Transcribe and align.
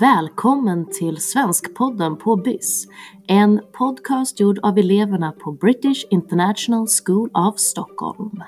Välkommen 0.00 0.86
till 0.86 1.16
Svenskpodden 1.16 2.16
på 2.16 2.36
BIS. 2.36 2.86
En 3.26 3.60
podcast 3.72 4.40
gjord 4.40 4.58
av 4.62 4.78
eleverna 4.78 5.32
på 5.32 5.52
British 5.52 6.04
International 6.10 6.86
School 7.04 7.30
of 7.34 7.58
Stockholm. 7.58 8.42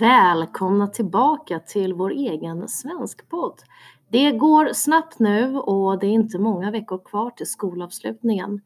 Välkomna 0.00 0.86
tillbaka 0.86 1.58
till 1.58 1.94
vår 1.94 2.10
egen 2.10 2.68
svenskpodd. 2.68 3.62
Det 4.10 4.30
går 4.32 4.72
snabbt 4.72 5.18
nu 5.18 5.56
och 5.56 5.98
det 5.98 6.06
är 6.06 6.10
inte 6.10 6.38
många 6.38 6.70
veckor 6.70 6.98
kvar 7.04 7.30
till 7.30 7.46
skolavslutningen. 7.46 8.60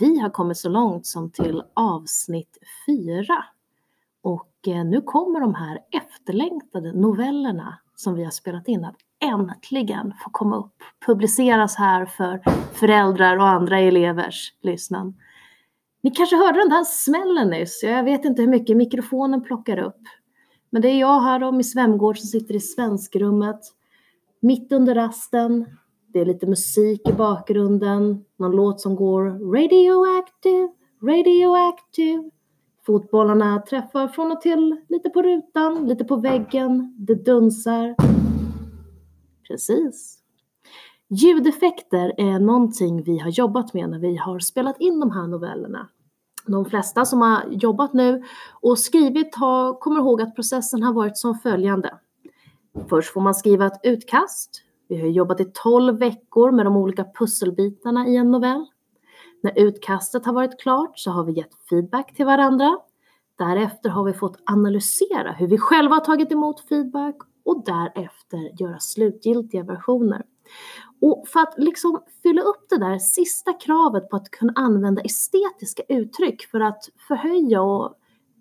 Vi 0.00 0.18
har 0.18 0.30
kommit 0.30 0.56
så 0.56 0.68
långt 0.68 1.06
som 1.06 1.30
till 1.30 1.62
avsnitt 1.74 2.58
fyra. 2.86 3.44
Och 4.22 4.68
eh, 4.68 4.84
nu 4.84 5.00
kommer 5.00 5.40
de 5.40 5.54
här 5.54 5.78
efterlängtade 5.92 6.92
novellerna 6.92 7.78
som 7.94 8.14
vi 8.14 8.24
har 8.24 8.30
spelat 8.30 8.68
in 8.68 8.84
att 8.84 8.96
äntligen 9.24 10.12
få 10.24 10.30
komma 10.30 10.56
upp, 10.56 10.74
publiceras 11.06 11.76
här 11.76 12.06
för 12.06 12.42
föräldrar 12.72 13.36
och 13.36 13.48
andra 13.48 13.78
elevers 13.78 14.52
lyssnan. 14.62 15.14
Ni 16.02 16.10
kanske 16.10 16.36
hörde 16.36 16.58
den 16.58 16.68
där 16.68 16.84
smällen 16.84 17.50
nyss, 17.50 17.82
jag 17.82 18.04
vet 18.04 18.24
inte 18.24 18.42
hur 18.42 18.48
mycket 18.48 18.76
mikrofonen 18.76 19.42
plockar 19.42 19.78
upp. 19.78 20.00
Men 20.70 20.82
det 20.82 20.88
är 20.88 21.00
jag 21.00 21.20
här 21.20 21.42
och 21.42 21.54
Miss 21.54 21.76
Wemgård 21.76 22.18
som 22.18 22.26
sitter 22.26 22.54
i 22.54 22.60
svenskrummet 22.60 23.60
mitt 24.40 24.72
under 24.72 24.94
rasten. 24.94 25.66
Det 26.14 26.20
är 26.20 26.24
lite 26.24 26.46
musik 26.46 27.08
i 27.08 27.12
bakgrunden, 27.12 28.24
någon 28.36 28.56
låt 28.56 28.80
som 28.80 28.96
går 28.96 29.22
radioactive, 29.54 30.68
radioactive. 31.02 32.30
Fotbollarna 32.86 33.62
träffar 33.62 34.08
från 34.08 34.32
och 34.32 34.40
till 34.40 34.76
lite 34.88 35.10
på 35.10 35.22
rutan, 35.22 35.88
lite 35.88 36.04
på 36.04 36.16
väggen, 36.16 36.94
det 36.98 37.14
dunsar. 37.14 37.94
Precis. 39.48 40.18
Ljudeffekter 41.08 42.12
är 42.16 42.38
någonting 42.38 43.02
vi 43.02 43.18
har 43.18 43.30
jobbat 43.30 43.74
med 43.74 43.90
när 43.90 43.98
vi 43.98 44.16
har 44.16 44.38
spelat 44.38 44.80
in 44.80 45.00
de 45.00 45.10
här 45.10 45.26
novellerna. 45.26 45.88
De 46.46 46.64
flesta 46.64 47.04
som 47.04 47.20
har 47.20 47.44
jobbat 47.50 47.92
nu 47.92 48.22
och 48.60 48.78
skrivit 48.78 49.34
har, 49.34 49.80
kommer 49.80 50.00
ihåg 50.00 50.22
att 50.22 50.34
processen 50.34 50.82
har 50.82 50.92
varit 50.92 51.16
som 51.16 51.34
följande. 51.34 51.98
Först 52.88 53.12
får 53.12 53.20
man 53.20 53.34
skriva 53.34 53.66
ett 53.66 53.80
utkast. 53.82 54.63
Vi 54.88 55.00
har 55.00 55.08
jobbat 55.08 55.40
i 55.40 55.44
12 55.44 55.98
veckor 55.98 56.50
med 56.50 56.66
de 56.66 56.76
olika 56.76 57.04
pusselbitarna 57.18 58.08
i 58.08 58.16
en 58.16 58.30
novell. 58.30 58.66
När 59.42 59.58
utkastet 59.58 60.26
har 60.26 60.32
varit 60.32 60.60
klart 60.60 60.98
så 60.98 61.10
har 61.10 61.24
vi 61.24 61.32
gett 61.32 61.54
feedback 61.70 62.14
till 62.14 62.26
varandra. 62.26 62.78
Därefter 63.38 63.88
har 63.88 64.04
vi 64.04 64.12
fått 64.12 64.38
analysera 64.46 65.32
hur 65.32 65.46
vi 65.46 65.58
själva 65.58 65.94
har 65.94 66.00
tagit 66.00 66.32
emot 66.32 66.60
feedback 66.60 67.16
och 67.44 67.64
därefter 67.64 68.62
göra 68.62 68.78
slutgiltiga 68.78 69.62
versioner. 69.62 70.22
Och 71.00 71.24
för 71.28 71.40
att 71.40 71.54
liksom 71.56 72.02
fylla 72.22 72.42
upp 72.42 72.66
det 72.68 72.78
där 72.78 72.98
sista 72.98 73.52
kravet 73.52 74.08
på 74.08 74.16
att 74.16 74.30
kunna 74.30 74.52
använda 74.56 75.02
estetiska 75.02 75.82
uttryck 75.88 76.42
för 76.50 76.60
att 76.60 76.88
förhöja 77.08 77.62
och 77.62 77.94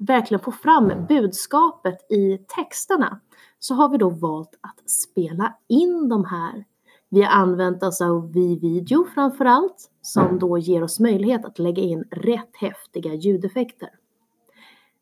verkligen 0.08 0.44
få 0.44 0.52
fram 0.52 1.06
budskapet 1.09 2.12
i 2.12 2.38
texterna 2.38 3.20
så 3.59 3.76
har 3.76 3.90
vi 3.90 3.98
då 3.98 4.09
valt 4.09 4.59
att 4.62 4.90
spela 4.90 5.54
in 5.68 6.09
de 6.09 6.26
här. 6.26 6.66
Vi 7.09 7.22
har 7.22 7.32
använt 7.32 7.84
oss 7.84 8.02
av 8.02 8.34
V-video 8.34 9.06
framför 9.14 9.46
allt 9.46 9.90
som 10.02 10.40
då 10.40 10.58
ger 10.58 10.84
oss 10.84 11.00
möjlighet 11.00 11.46
att 11.46 11.59
lägga 11.59 11.84
in 11.84 12.04
rätt 12.12 12.56
häftiga 12.56 13.14
ljudeffekter. 13.14 13.90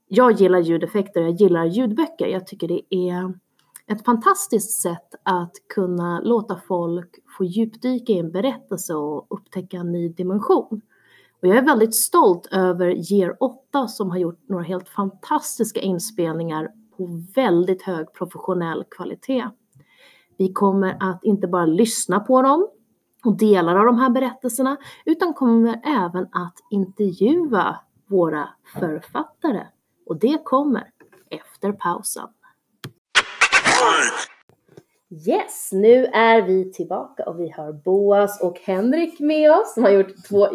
Jag 0.08 0.32
gillar 0.32 0.60
ljudeffekter, 0.60 1.22
jag 1.22 1.32
gillar 1.32 1.66
ljudböcker. 1.66 2.28
Jag 2.28 2.48
tycker 2.48 2.68
det 2.68 2.96
är 2.96 3.34
ett 3.88 4.06
fantastiskt 4.06 4.82
sätt 4.82 5.16
att 5.24 5.52
kunna 5.74 6.20
låta 6.20 6.60
folk 6.68 7.10
få 7.38 7.44
djupdyka 7.44 8.14
i 8.14 8.20
en 8.20 8.32
berättelse 8.32 8.94
och 8.96 9.28
upptäcka 9.30 9.78
en 9.78 9.92
ny 9.92 10.10
dimension. 10.10 10.82
Och 11.42 11.48
jag 11.48 11.58
är 11.58 11.62
väldigt 11.62 11.96
stolt 11.96 12.48
över 12.52 13.14
Year 13.14 13.38
8 13.40 13.88
som 13.88 14.10
har 14.10 14.18
gjort 14.18 14.50
några 14.50 14.64
helt 14.64 14.90
fantastiska 14.90 15.80
inspelningar 15.80 16.72
på 16.98 17.24
väldigt 17.36 17.82
hög 17.82 18.14
professionell 18.14 18.84
kvalitet. 18.90 19.50
Vi 20.38 20.54
kommer 20.54 20.98
att 21.00 21.24
inte 21.24 21.48
bara 21.48 21.66
lyssna 21.66 22.20
på 22.20 22.42
dem 22.42 22.68
och 23.26 23.38
delar 23.38 23.76
av 23.76 23.86
de 23.86 23.98
här 23.98 24.10
berättelserna 24.10 24.78
utan 25.06 25.34
kommer 25.34 25.82
även 25.84 26.28
att 26.32 26.56
intervjua 26.70 27.80
våra 28.08 28.50
författare. 28.80 29.64
Och 30.06 30.20
det 30.20 30.42
kommer 30.44 30.92
efter 31.30 31.72
pausen. 31.72 32.28
Yes, 35.28 35.70
nu 35.72 36.06
är 36.06 36.42
vi 36.42 36.72
tillbaka 36.72 37.24
och 37.24 37.40
vi 37.40 37.50
har 37.50 37.74
Boas 37.74 38.42
och 38.42 38.60
Henrik 38.60 39.20
med 39.20 39.52
oss 39.52 39.74
som 39.74 39.84
har 39.84 39.92
gjort 39.92 40.26
två 40.30 40.54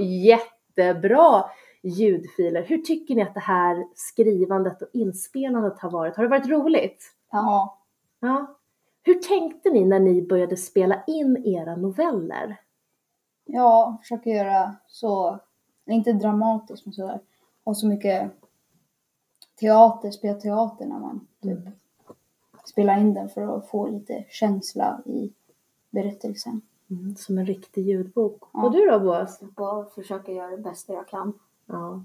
jättebra 0.76 1.44
ljudfiler. 1.82 2.62
Hur 2.62 2.78
tycker 2.78 3.14
ni 3.14 3.22
att 3.22 3.34
det 3.34 3.40
här 3.40 3.86
skrivandet 3.94 4.82
och 4.82 4.88
inspelandet 4.92 5.78
har 5.78 5.90
varit? 5.90 6.16
Har 6.16 6.22
det 6.22 6.30
varit 6.30 6.48
roligt? 6.48 7.12
Ja. 7.30 7.78
Ja. 8.20 8.56
Hur 9.02 9.14
tänkte 9.14 9.70
ni 9.70 9.84
när 9.84 10.00
ni 10.00 10.22
började 10.22 10.56
spela 10.56 11.02
in 11.06 11.42
era 11.46 11.76
noveller? 11.76 12.60
Ja, 13.44 13.96
försöka 14.00 14.30
göra 14.30 14.76
så, 14.86 15.38
inte 15.86 16.12
dramatiskt 16.12 16.86
men 16.86 16.92
sådär, 16.92 17.20
och 17.64 17.76
så 17.76 17.86
mycket 17.86 18.30
teater, 19.60 20.10
spela 20.10 20.40
teater 20.40 20.86
när 20.86 20.98
man 20.98 21.26
typ 21.42 21.58
mm. 21.58 21.72
spelar 22.64 23.00
in 23.00 23.14
den 23.14 23.28
för 23.28 23.56
att 23.56 23.68
få 23.68 23.88
lite 23.88 24.24
känsla 24.28 25.02
i 25.06 25.32
berättelsen. 25.90 26.60
Mm, 26.90 27.16
som 27.16 27.38
en 27.38 27.46
riktig 27.46 27.88
ljudbok. 27.88 28.42
Ja. 28.52 28.64
Och 28.64 28.72
du 28.72 28.86
då 28.86 29.00
Boas? 29.00 29.40
Bara 29.40 29.86
försöka 29.86 30.32
göra 30.32 30.50
det 30.50 30.62
bästa 30.62 30.92
jag 30.92 31.08
kan. 31.08 31.32
Ja. 31.66 32.04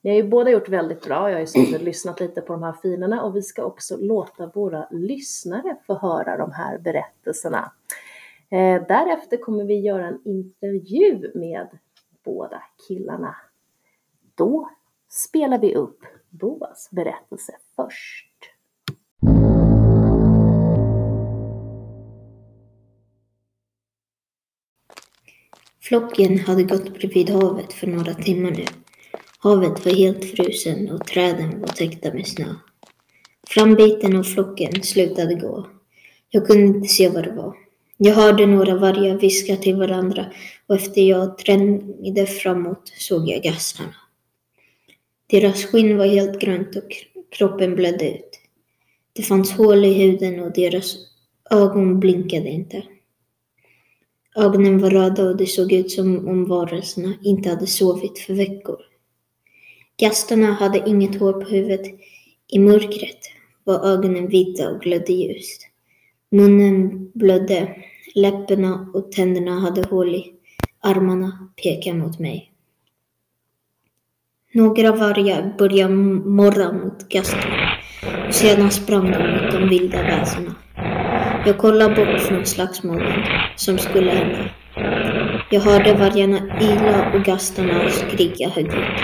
Ni 0.00 0.10
har 0.10 0.16
ju 0.16 0.28
båda 0.28 0.50
gjort 0.50 0.68
väldigt 0.68 1.04
bra. 1.04 1.28
Jag 1.28 1.36
har 1.36 1.40
ju 1.40 1.46
suttit 1.46 1.74
och 1.74 1.82
lyssnat 1.82 2.20
lite 2.20 2.40
på 2.40 2.52
de 2.52 2.62
här 2.62 2.72
filerna 2.72 3.22
och 3.22 3.36
vi 3.36 3.42
ska 3.42 3.64
också 3.64 3.96
låta 3.96 4.46
våra 4.46 4.88
lyssnare 4.90 5.76
få 5.86 5.94
höra 5.94 6.36
de 6.36 6.52
här 6.52 6.78
berättelserna. 6.78 7.72
Eh, 8.50 8.86
därefter 8.88 9.36
kommer 9.36 9.64
vi 9.64 9.80
göra 9.80 10.06
en 10.06 10.20
intervju 10.24 11.30
med 11.34 11.68
båda 12.24 12.62
killarna. 12.88 13.36
Då 14.34 14.70
spelar 15.08 15.58
vi 15.58 15.74
upp 15.74 16.00
Boas 16.30 16.88
berättelse 16.90 17.52
först. 17.76 18.57
Flocken 25.88 26.38
hade 26.38 26.62
gått 26.62 26.94
bredvid 26.94 27.30
havet 27.30 27.72
för 27.72 27.86
några 27.86 28.14
timmar 28.14 28.50
nu. 28.50 28.64
Havet 29.38 29.84
var 29.84 29.92
helt 29.92 30.24
frusen 30.24 30.90
och 30.90 31.06
träden 31.06 31.60
var 31.60 31.68
täckta 31.68 32.14
med 32.14 32.26
snö. 32.26 32.54
Frambiten 33.48 34.16
av 34.16 34.22
flocken 34.22 34.82
slutade 34.82 35.34
gå. 35.34 35.66
Jag 36.30 36.46
kunde 36.46 36.66
inte 36.66 36.88
se 36.88 37.08
vad 37.08 37.24
det 37.24 37.32
var. 37.32 37.56
Jag 37.96 38.14
hörde 38.14 38.46
några 38.46 38.76
vargar 38.76 39.18
viska 39.18 39.56
till 39.56 39.76
varandra 39.76 40.26
och 40.66 40.74
efter 40.74 41.00
jag 41.00 41.38
trängde 41.38 42.26
framåt 42.26 42.92
såg 42.98 43.28
jag 43.28 43.42
gastarna. 43.42 43.94
Deras 45.26 45.64
skinn 45.64 45.96
var 45.96 46.06
helt 46.06 46.40
grönt 46.40 46.76
och 46.76 46.92
kroppen 47.30 47.74
blödde 47.74 48.10
ut. 48.10 48.40
Det 49.12 49.22
fanns 49.22 49.52
hål 49.52 49.84
i 49.84 49.92
huden 49.92 50.40
och 50.40 50.52
deras 50.52 50.96
ögon 51.50 52.00
blinkade 52.00 52.48
inte. 52.48 52.82
Ögonen 54.36 54.78
var 54.78 54.90
röda 54.90 55.24
och 55.24 55.36
det 55.36 55.46
såg 55.46 55.72
ut 55.72 55.90
som 55.90 56.28
om 56.28 56.44
varelserna 56.44 57.14
inte 57.22 57.48
hade 57.48 57.66
sovit 57.66 58.18
för 58.18 58.34
veckor. 58.34 58.78
Gastarna 60.00 60.52
hade 60.52 60.88
inget 60.88 61.20
hår 61.20 61.32
på 61.32 61.48
huvudet. 61.48 61.86
I 62.48 62.58
mörkret 62.58 63.18
var 63.64 63.86
ögonen 63.86 64.28
vita 64.28 64.68
och 64.68 64.80
glödde 64.80 65.12
ljust. 65.12 65.62
Munnen 66.30 67.10
blödde, 67.14 67.76
läpparna 68.14 68.90
och 68.94 69.12
tänderna 69.12 69.60
hade 69.60 69.82
hål 69.82 70.14
i. 70.14 70.32
Armarna 70.80 71.48
pekade 71.62 71.98
mot 71.98 72.18
mig. 72.18 72.52
Några 74.52 74.92
vargar 74.92 75.54
började 75.58 75.94
morra 75.94 76.72
mot 76.72 77.08
gastarna 77.08 77.78
och 78.28 78.34
sedan 78.34 78.70
sprang 78.70 79.10
de 79.10 79.18
mot 79.18 79.52
de 79.52 79.68
vilda 79.68 80.02
väsena. 80.02 80.54
Jag 81.48 81.58
kollade 81.58 81.94
bort 81.94 82.20
från 82.20 82.46
slagsmålet 82.46 83.14
som 83.56 83.78
skulle 83.78 84.10
hända. 84.10 84.50
Jag 85.50 85.60
hörde 85.60 85.94
vargarna 85.94 86.38
yla 86.60 87.12
och 87.14 87.24
gastarna 87.24 87.90
skrika 87.90 88.48
högljutt. 88.48 89.00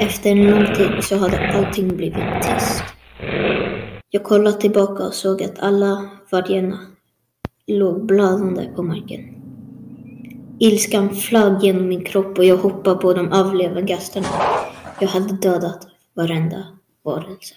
Efter 0.00 0.30
en 0.30 0.50
lång 0.50 0.74
tid 0.74 1.04
så 1.04 1.16
hade 1.16 1.52
allting 1.52 1.96
blivit 1.96 2.42
tyst. 2.42 2.84
Jag 4.10 4.24
kollade 4.24 4.60
tillbaka 4.60 5.02
och 5.02 5.14
såg 5.14 5.42
att 5.42 5.58
alla 5.58 6.10
vargarna 6.30 6.78
låg 7.66 8.06
blödande 8.06 8.68
på 8.76 8.82
marken. 8.82 9.20
Ilskan 10.58 11.14
flög 11.14 11.62
genom 11.62 11.88
min 11.88 12.04
kropp 12.04 12.38
och 12.38 12.44
jag 12.44 12.56
hoppade 12.56 12.96
på 12.96 13.12
de 13.12 13.32
avlevande 13.32 13.82
gastarna. 13.82 14.26
Jag 15.00 15.08
hade 15.08 15.36
dödat 15.36 15.88
varenda 16.14 16.64
varelse. 17.04 17.54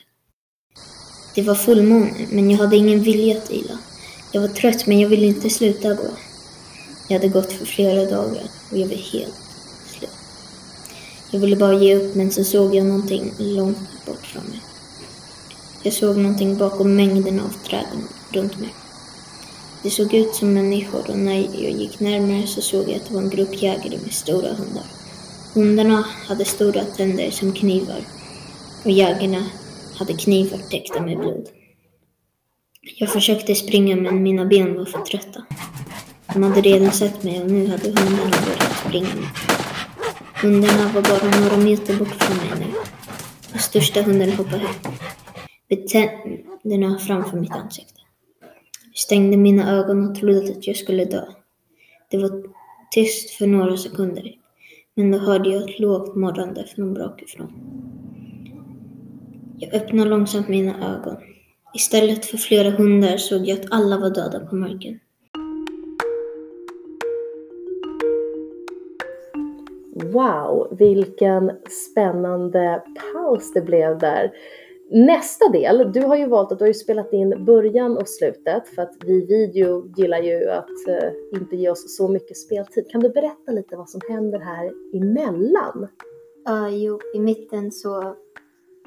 Det 1.36 1.42
var 1.42 1.56
fullmåne, 1.56 2.28
men 2.30 2.50
jag 2.50 2.58
hade 2.58 2.76
ingen 2.76 3.04
vilja 3.04 3.38
att 3.38 3.52
vila. 3.52 3.78
Jag 4.32 4.42
var 4.42 4.48
trött, 4.48 4.88
men 4.88 5.00
jag 5.00 5.10
ville 5.10 5.26
inte 5.26 5.50
sluta 5.50 5.94
gå. 5.94 6.10
Jag 7.08 7.20
hade 7.20 7.28
gått 7.28 7.52
för 7.52 7.66
flera 7.66 8.06
dagar 8.06 8.44
och 8.72 8.78
jag 8.78 8.88
var 8.88 8.96
helt 8.96 9.34
slut. 9.86 10.10
Jag 11.32 11.40
ville 11.40 11.56
bara 11.56 11.74
ge 11.80 11.96
upp, 11.96 12.16
men 12.16 12.32
så 12.32 12.44
såg 12.44 12.76
jag 12.76 12.86
någonting 12.86 13.34
långt 13.38 14.06
bort 14.06 14.26
från 14.26 14.44
mig. 14.44 14.62
Jag 15.84 15.94
såg 15.94 16.18
någonting 16.18 16.58
bakom 16.58 16.96
mängden 16.96 17.40
av 17.40 17.54
träden 17.70 18.08
runt 18.30 18.60
mig. 18.60 18.74
Det 19.84 19.90
såg 19.90 20.14
ut 20.14 20.36
som 20.36 20.54
människor 20.54 21.10
och 21.10 21.18
när 21.18 21.36
jag 21.36 21.72
gick 21.72 22.00
närmare 22.00 22.48
så 22.48 22.62
såg 22.62 22.90
jag 22.90 22.96
att 22.96 23.08
det 23.08 23.14
var 23.14 23.22
en 23.22 23.30
grupp 23.30 23.62
jägare 23.62 23.98
med 24.04 24.14
stora 24.14 24.54
hundar. 24.54 24.86
Hundarna 25.54 26.06
hade 26.28 26.46
stora 26.46 26.84
tänder 26.84 27.32
som 27.32 27.54
knivar 27.54 28.04
och 28.84 28.92
jägarna 28.92 29.46
hade 29.96 30.14
knivar 30.14 30.58
täckta 30.58 31.02
med 31.02 31.20
blod. 31.20 31.50
Jag 32.98 33.10
försökte 33.10 33.56
springa 33.56 33.96
men 33.96 34.24
mina 34.24 34.46
ben 34.46 34.76
var 34.78 34.86
för 34.86 35.00
trötta. 35.00 35.44
De 36.34 36.44
hade 36.44 36.62
redan 36.62 36.92
sett 36.92 37.24
mig 37.24 37.42
och 37.42 37.52
nu 37.52 37.68
hade 37.68 37.88
hundarna 37.88 38.38
börjat 38.46 38.78
springa. 38.88 39.30
Hundarna 40.42 40.92
var 40.94 41.02
bara 41.02 41.40
några 41.40 41.58
meter 41.58 41.98
bort 41.98 42.08
från 42.08 42.38
mig 42.38 42.60
nu. 42.60 42.74
Den 43.52 43.62
största 43.62 44.02
hunden 44.02 44.32
hoppade 44.32 44.58
högt 44.58 44.88
med 45.70 45.88
tänderna 45.88 47.00
framför 47.00 47.38
mitt 47.38 47.52
ansikte. 47.52 48.02
Jag 48.92 48.98
stängde 48.98 49.38
mina 49.38 49.72
ögon 49.72 50.10
och 50.10 50.16
trodde 50.16 50.52
att 50.52 50.68
jag 50.68 50.76
skulle 50.76 51.06
dö. 51.06 51.26
Det 52.10 52.18
var 52.18 52.44
tyst 52.92 53.30
för 53.30 53.48
några 53.48 53.78
sekunder, 53.78 54.32
men 54.96 55.12
då 55.12 55.18
hörde 55.18 55.50
jag 55.50 55.70
ett 55.70 55.80
lågt 55.80 56.16
morrande 56.16 56.68
från 56.76 56.94
bakifrån. 56.94 57.54
Jag 59.60 59.74
öppnade 59.74 60.10
långsamt 60.10 60.48
mina 60.48 60.96
ögon. 60.96 61.18
Istället 61.74 62.26
för 62.26 62.38
flera 62.38 62.70
hundar 62.70 63.18
såg 63.18 63.48
jag 63.48 63.60
att 63.60 63.66
alla 63.72 64.00
var 64.00 64.10
döda 64.10 64.40
på 64.40 64.56
marken. 64.56 65.00
Wow, 70.14 70.78
vilken 70.80 71.52
spännande 71.92 72.84
paus 73.14 73.54
det 73.54 73.62
blev 73.62 73.98
där. 73.98 74.32
Nästa 74.92 75.50
del, 75.50 75.92
du 75.94 76.02
har 76.02 76.16
ju 76.16 76.28
valt 76.28 76.52
att 76.52 76.60
du 76.60 76.64
har 76.64 76.68
ju 76.68 76.74
spelat 76.74 77.14
in 77.14 77.46
början 77.46 77.98
och 77.98 78.10
slutet 78.10 78.68
för 78.68 78.82
att 78.82 78.94
vi 79.06 79.26
video 79.26 79.94
gillar 79.98 80.20
ju 80.20 80.50
att 80.50 80.88
uh, 80.90 81.40
inte 81.42 81.56
ge 81.56 81.70
oss 81.70 81.98
så 81.98 82.08
mycket 82.08 82.38
speltid. 82.38 82.90
Kan 82.90 83.02
du 83.02 83.10
berätta 83.10 83.52
lite 83.52 83.76
vad 83.76 83.90
som 83.90 84.02
händer 84.10 84.40
här 84.40 84.72
emellan? 84.94 85.88
Uh, 86.50 86.76
jo, 86.76 87.00
i 87.16 87.20
mitten 87.20 87.72
så 87.72 88.16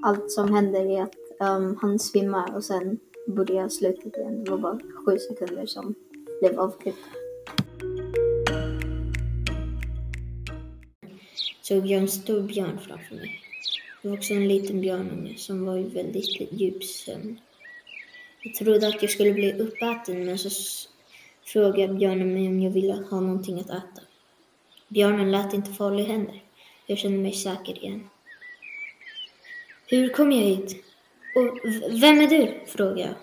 allt 0.02 0.32
som 0.32 0.54
händer 0.54 0.98
är 0.98 1.02
att 1.02 1.14
um, 1.40 1.78
han 1.80 1.98
svimmar 1.98 2.56
och 2.56 2.64
sen 2.64 2.98
börjar 3.26 3.68
slutet 3.68 4.16
igen. 4.16 4.44
Det 4.44 4.50
var 4.50 4.58
bara 4.58 4.78
sju 5.06 5.18
sekunder 5.18 5.66
som 5.66 5.94
blev 6.40 6.60
avklippt. 6.60 6.98
Såg 11.62 11.86
jag 11.86 12.00
en 12.00 12.08
stor 12.08 12.42
björn 12.42 12.78
framför 12.78 13.14
mig. 13.14 13.40
Det 14.02 14.08
var 14.08 14.16
också 14.16 14.34
en 14.34 14.48
liten 14.48 14.80
björnunge 14.80 15.34
som 15.36 15.66
var 15.66 15.78
i 15.78 15.82
väldigt 15.82 16.52
djup 16.52 16.84
sömn. 16.84 17.40
Jag 18.42 18.54
trodde 18.54 18.88
att 18.88 19.02
jag 19.02 19.10
skulle 19.10 19.32
bli 19.32 19.52
uppäten 19.52 20.24
men 20.26 20.38
så 20.38 20.50
frågade 21.44 21.94
björnen 21.94 22.34
mig 22.34 22.48
om 22.48 22.60
jag 22.60 22.70
ville 22.70 22.94
ha 23.10 23.20
någonting 23.20 23.60
att 23.60 23.70
äta. 23.70 24.02
Björnen 24.88 25.30
lät 25.30 25.54
inte 25.54 25.72
farlig 25.72 26.04
heller. 26.04 26.42
Jag 26.86 26.98
kände 26.98 27.18
mig 27.18 27.32
säker 27.32 27.84
igen. 27.84 28.08
Hur 29.88 30.08
kom 30.08 30.32
jag 30.32 30.42
hit? 30.42 30.84
Och 31.34 31.58
vem 32.02 32.20
är 32.20 32.28
du? 32.28 32.60
frågade 32.66 33.00
jag. 33.00 33.14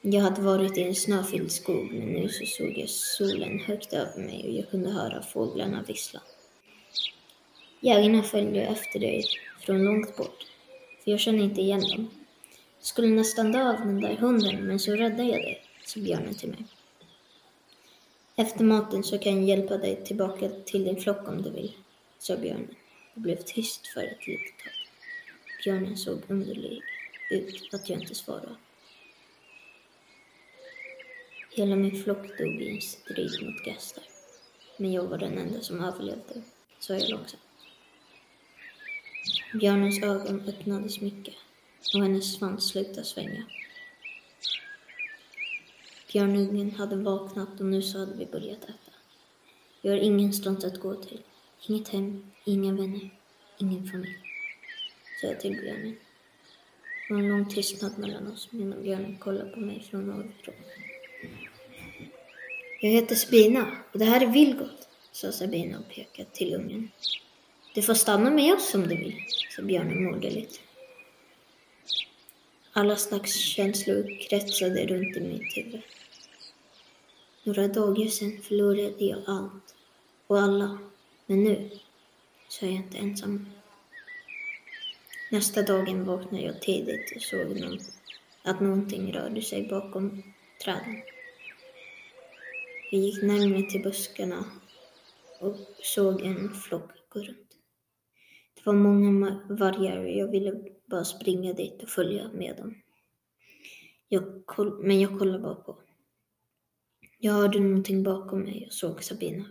Jag 0.00 0.20
hade 0.20 0.42
varit 0.42 0.78
i 0.78 0.82
en 0.82 0.94
snöfylld 0.94 1.52
skog 1.52 1.92
men 1.92 2.08
nu 2.08 2.28
så 2.28 2.46
såg 2.46 2.78
jag 2.78 2.88
solen 2.88 3.60
högt 3.60 3.92
över 3.92 4.22
mig 4.22 4.44
och 4.48 4.54
jag 4.54 4.70
kunde 4.70 4.90
höra 4.90 5.22
fåglarna 5.22 5.82
vissla. 5.82 6.20
Jägarna 7.80 8.22
följde 8.22 8.60
efter 8.60 9.00
dig 9.00 9.24
från 9.60 9.84
långt 9.84 10.16
bort, 10.16 10.46
för 11.04 11.10
jag 11.10 11.20
känner 11.20 11.44
inte 11.44 11.60
igen 11.60 11.80
dem. 11.80 12.10
Jag 12.78 12.86
skulle 12.86 13.08
nästan 13.08 13.52
dö 13.52 13.70
av 13.70 13.78
den 13.78 14.00
där 14.00 14.16
hunden, 14.16 14.66
men 14.66 14.78
så 14.78 14.92
räddade 14.92 15.28
jag 15.28 15.40
dig, 15.42 15.62
sa 15.84 16.00
björnen 16.00 16.34
till 16.34 16.48
mig. 16.48 16.64
Efter 18.36 18.64
maten 18.64 19.04
så 19.04 19.18
kan 19.18 19.36
jag 19.36 19.44
hjälpa 19.44 19.76
dig 19.76 20.04
tillbaka 20.04 20.48
till 20.48 20.84
din 20.84 21.00
flock 21.00 21.28
om 21.28 21.42
du 21.42 21.50
vill, 21.50 21.72
sa 22.18 22.36
björnen. 22.36 22.74
Det 23.14 23.20
blev 23.20 23.36
tyst 23.36 23.86
för 23.86 24.00
ett 24.00 24.26
litet 24.26 24.58
tag. 24.64 24.79
Björnen 25.64 25.96
såg 25.96 26.22
underlig 26.28 26.82
ut 27.30 27.74
att 27.74 27.88
jag 27.88 28.00
inte 28.00 28.14
svarade. 28.14 28.56
Hela 31.50 31.76
min 31.76 32.02
flock 32.02 32.38
dog 32.38 32.62
i 32.62 32.70
en 32.70 32.80
strid 32.80 33.42
mot 33.42 33.64
gastar. 33.64 34.04
Men 34.76 34.92
jag 34.92 35.04
var 35.04 35.18
den 35.18 35.38
enda 35.38 35.60
som 35.60 35.84
överlevde, 35.84 36.42
sa 36.78 36.94
jag 36.94 37.10
långsamt. 37.10 37.42
Björnens 39.54 40.02
ögon 40.02 40.48
öppnades 40.48 41.00
mycket 41.00 41.34
och 41.94 42.02
hennes 42.02 42.34
svans 42.34 42.68
slutade 42.68 43.04
svänga. 43.04 43.44
Björnungen 46.12 46.70
hade 46.70 46.96
vaknat 46.96 47.60
och 47.60 47.66
nu 47.66 47.82
så 47.82 47.98
hade 47.98 48.16
vi 48.16 48.26
börjat 48.26 48.64
äta. 48.64 48.92
Vi 49.82 49.88
har 49.88 49.96
ingenstans 49.96 50.64
att 50.64 50.80
gå 50.80 50.94
till. 50.94 51.20
Inget 51.66 51.88
hem, 51.88 52.30
inga 52.44 52.72
vänner, 52.72 53.10
ingen 53.58 53.86
familj. 53.86 54.18
Sa 55.20 55.26
jag 55.26 55.40
till 55.40 55.60
björnen. 55.60 55.96
Det 57.08 57.14
var 57.14 57.20
en 57.20 57.28
lång 57.28 57.48
tystnad 57.48 57.98
mellan 57.98 58.32
oss 58.32 58.48
medan 58.50 58.82
björnen 58.82 59.18
kollade 59.18 59.50
på 59.50 59.60
mig 59.60 59.86
från 59.90 60.10
ovanifrån. 60.10 60.54
Jag 62.80 62.90
heter 62.90 63.14
Sabina 63.14 63.66
och 63.92 63.98
det 63.98 64.04
här 64.04 64.20
är 64.20 64.26
Vilgot, 64.26 64.88
sa 65.12 65.32
Sabina 65.32 65.78
och 65.78 65.88
pekade 65.88 66.30
till 66.32 66.54
ungen. 66.54 66.90
Du 67.74 67.82
får 67.82 67.94
stanna 67.94 68.30
med 68.30 68.54
oss 68.54 68.74
om 68.74 68.82
du 68.82 68.96
vill, 68.96 69.24
sa 69.56 69.62
björnen 69.62 70.04
moderligt. 70.04 70.60
Alla 72.72 72.96
slags 72.96 73.34
känslor 73.34 74.28
kretsade 74.28 74.86
runt 74.86 75.16
i 75.16 75.20
mitt 75.20 75.56
huvud. 75.56 75.82
Några 77.44 77.68
dagar 77.68 78.06
sen 78.06 78.42
förlorade 78.42 79.04
jag 79.04 79.22
allt 79.26 79.74
och 80.26 80.40
alla, 80.40 80.78
men 81.26 81.44
nu 81.44 81.70
så 82.48 82.66
är 82.66 82.70
jag 82.70 82.76
inte 82.76 82.98
ensam. 82.98 83.46
Nästa 85.32 85.62
dagen 85.62 86.04
vaknade 86.04 86.44
jag 86.44 86.62
tidigt 86.62 87.16
och 87.16 87.22
såg 87.22 87.60
någon, 87.60 87.78
att 88.42 88.60
någonting 88.60 89.12
rörde 89.12 89.42
sig 89.42 89.68
bakom 89.68 90.22
träden. 90.64 91.02
Jag 92.90 93.00
gick 93.00 93.22
närmare 93.22 93.62
till 93.62 93.82
buskarna 93.82 94.44
och 95.40 95.56
såg 95.82 96.22
en 96.22 96.54
flock 96.54 96.90
gå 97.08 97.20
runt. 97.20 97.48
Det 98.54 98.66
var 98.66 98.72
många 98.72 99.40
vargar 99.48 99.98
och 99.98 100.10
jag 100.10 100.30
ville 100.30 100.64
bara 100.86 101.04
springa 101.04 101.52
dit 101.52 101.82
och 101.82 101.88
följa 101.88 102.30
med 102.32 102.56
dem. 102.56 102.74
Jag 104.08 104.24
men 104.82 105.00
jag 105.00 105.18
kollade 105.18 105.38
bara 105.38 105.54
på. 105.54 105.78
Jag 107.18 107.32
hörde 107.32 107.60
någonting 107.60 108.02
bakom 108.02 108.40
mig 108.40 108.66
och 108.66 108.72
såg 108.72 109.04
Sabina. 109.04 109.44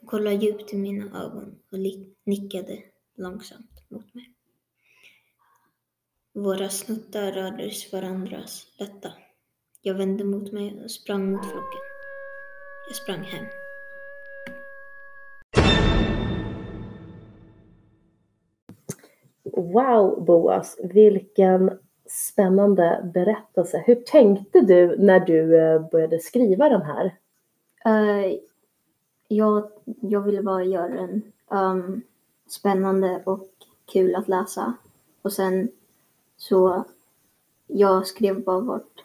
Hon 0.00 0.08
kollade 0.08 0.36
djupt 0.36 0.72
i 0.72 0.76
mina 0.76 1.24
ögon 1.24 1.58
och 1.70 1.78
nickade 2.24 2.82
långsamt 3.16 3.90
mot 3.90 4.14
mig. 4.14 4.34
Våra 6.36 6.68
snuttar 6.68 7.32
rördes 7.32 7.92
varandras 7.92 8.66
lätta. 8.78 9.12
Jag 9.82 9.94
vände 9.94 10.24
mot 10.24 10.52
mig 10.52 10.80
och 10.84 10.90
sprang 10.90 11.32
mot 11.32 11.44
flocken. 11.46 11.80
Jag 12.88 12.96
sprang 12.96 13.22
hem. 13.22 13.44
Wow 19.42 20.24
Boas, 20.24 20.78
vilken 20.82 21.78
spännande 22.06 23.10
berättelse. 23.14 23.82
Hur 23.86 23.94
tänkte 23.94 24.60
du 24.60 24.96
när 24.98 25.20
du 25.20 25.58
eh, 25.58 25.88
började 25.90 26.18
skriva 26.18 26.68
den 26.68 26.82
här? 26.82 27.16
Uh, 27.86 28.34
jag, 29.28 29.70
jag 30.00 30.20
ville 30.20 30.42
bara 30.42 30.64
göra 30.64 30.88
den 30.88 31.22
um, 31.50 32.02
spännande 32.48 33.22
och 33.26 33.48
kul 33.92 34.14
att 34.14 34.28
läsa. 34.28 34.74
Och 35.22 35.32
sen 35.32 35.68
så 36.48 36.84
jag 37.66 38.06
skrev 38.06 38.44
bara 38.44 38.60
vart 38.60 39.04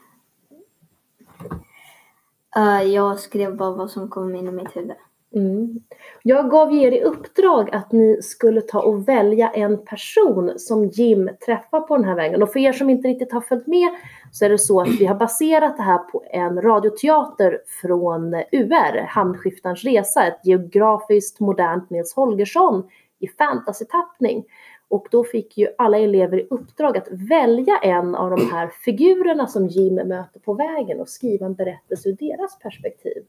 uh, 2.58 2.84
jag 2.84 3.20
skrev 3.20 3.58
bara 3.58 3.72
vad 3.72 3.92
som 3.92 4.10
kom 4.10 4.36
in 4.36 4.48
i 4.48 4.52
mitt 4.52 4.76
huvud. 4.76 4.96
Mm. 5.36 5.80
Jag 6.24 6.50
gav 6.50 6.74
er 6.74 6.92
i 6.92 7.02
uppdrag 7.02 7.70
att 7.72 7.92
ni 7.92 8.22
skulle 8.22 8.62
ta 8.62 8.82
och 8.82 9.08
välja 9.08 9.50
en 9.50 9.86
person 9.86 10.54
som 10.58 10.86
Jim 10.86 11.30
träffar 11.46 11.82
på 11.82 11.98
den 11.98 12.06
här 12.06 12.16
vägen. 12.16 12.44
Och 12.44 12.52
för 12.52 12.60
er 12.60 12.74
som 12.74 12.90
inte 12.90 13.08
riktigt 13.08 13.32
har 13.32 13.42
följt 13.42 13.68
med 13.68 13.90
så 14.32 14.46
är 14.46 14.50
det 14.50 14.58
så 14.58 14.82
att 14.82 15.00
vi 15.00 15.06
har 15.06 15.16
baserat 15.16 15.78
det 15.78 15.84
här 15.84 15.98
på 15.98 16.24
en 16.32 16.62
radioteater 16.62 17.62
från 17.82 18.34
UR, 18.34 19.06
Hamnskiftarens 19.08 19.84
resa, 19.84 20.28
ett 20.28 20.40
geografiskt 20.44 21.40
modernt 21.40 21.90
Nils 21.90 22.14
Holgersson 22.14 22.90
i 23.20 23.28
fantasytappning. 23.28 24.46
Och 24.90 25.08
då 25.12 25.24
fick 25.24 25.58
ju 25.58 25.68
alla 25.78 25.98
elever 25.98 26.40
i 26.40 26.48
uppdrag 26.50 26.98
att 26.98 27.08
välja 27.12 27.78
en 27.78 28.16
av 28.16 28.30
de 28.30 28.42
här 28.52 28.68
figurerna 28.68 29.48
som 29.48 29.68
Jim 29.68 29.96
möter 29.96 30.40
på 30.40 30.54
vägen 30.54 31.00
och 31.00 31.10
skriva 31.10 31.46
en 31.46 31.54
berättelse 31.54 32.10
ur 32.10 32.14
deras 32.20 32.60
perspektiv. 32.60 33.24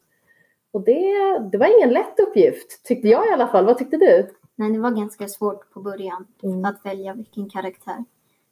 Och 0.72 0.80
det, 0.84 1.38
det 1.52 1.58
var 1.58 1.78
ingen 1.78 1.92
lätt 1.92 2.20
uppgift, 2.20 2.84
tyckte 2.84 3.08
jag 3.08 3.26
i 3.26 3.30
alla 3.32 3.48
fall. 3.48 3.64
Vad 3.66 3.78
tyckte 3.78 3.96
du? 3.96 4.26
Nej, 4.56 4.72
det 4.72 4.78
var 4.78 4.90
ganska 4.90 5.28
svårt 5.28 5.72
på 5.72 5.80
början 5.80 6.26
Mm. 6.42 6.64
att 6.64 6.86
välja 6.86 7.14
vilken 7.14 7.50
karaktär. 7.50 8.04